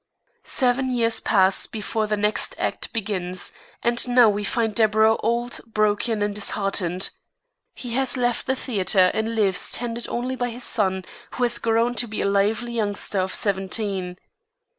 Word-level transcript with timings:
Seven 0.43 0.89
years 0.89 1.19
pass 1.19 1.67
before 1.67 2.07
the 2.07 2.17
next 2.17 2.55
act 2.57 2.91
begins, 2.91 3.53
and 3.83 4.07
now 4.07 4.29
we 4.29 4.43
find 4.43 4.73
Deburau 4.73 5.17
old, 5.21 5.61
broken, 5.67 6.23
and 6.23 6.33
disheartened. 6.33 7.11
He 7.75 7.93
has 7.93 8.17
left 8.17 8.47
the 8.47 8.55
theater 8.55 9.11
and 9.13 9.27
he 9.27 9.33
lives 9.35 9.71
tended 9.71 10.07
only 10.09 10.35
by 10.35 10.49
his 10.49 10.63
son, 10.63 11.05
who 11.33 11.43
has 11.43 11.59
grown 11.59 11.93
to 11.97 12.07
be 12.07 12.19
a 12.19 12.25
lively 12.25 12.73
youngster 12.73 13.19
of 13.19 13.31
seventeen. 13.31 14.17